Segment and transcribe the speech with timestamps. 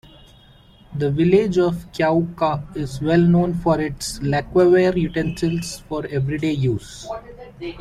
[0.95, 7.07] The village of Kyaukka is well known for its lacquerware utensils for everyday use.